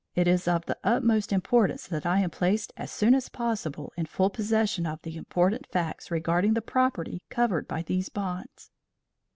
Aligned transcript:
it 0.15 0.27
is 0.27 0.47
of 0.47 0.65
the 0.65 0.79
utmost 0.83 1.31
importance 1.31 1.85
that 1.85 2.07
I 2.07 2.21
am 2.21 2.31
placed 2.31 2.73
as 2.75 2.91
soon 2.91 3.13
as 3.13 3.29
possible 3.29 3.93
in 3.95 4.07
full 4.07 4.31
possession 4.31 4.87
of 4.87 4.99
the 5.03 5.15
important 5.15 5.67
facts 5.67 6.09
regarding 6.09 6.55
the 6.55 6.61
property 6.63 7.21
covered 7.29 7.67
by 7.67 7.83
these 7.83 8.09
bonds. 8.09 8.71